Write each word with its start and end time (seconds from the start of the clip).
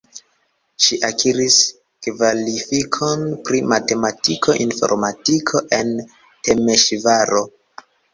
Ŝi 0.83 0.95
akiris 1.07 1.57
kvalifikon 2.07 3.25
pri 3.49 3.61
matematiko-informadiko 3.73 5.61
en 5.81 5.93
Temeŝvaro. 6.49 7.45